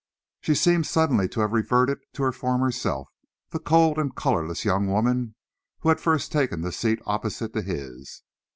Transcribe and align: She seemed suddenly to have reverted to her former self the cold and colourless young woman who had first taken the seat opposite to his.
She 0.39 0.55
seemed 0.55 0.87
suddenly 0.87 1.29
to 1.29 1.41
have 1.41 1.51
reverted 1.53 1.99
to 2.13 2.23
her 2.23 2.31
former 2.31 2.71
self 2.71 3.07
the 3.51 3.59
cold 3.59 3.99
and 3.99 4.15
colourless 4.15 4.65
young 4.65 4.87
woman 4.87 5.35
who 5.81 5.89
had 5.89 5.99
first 6.01 6.31
taken 6.31 6.61
the 6.61 6.71
seat 6.71 6.97
opposite 7.05 7.53
to 7.53 7.61
his. 7.61 8.23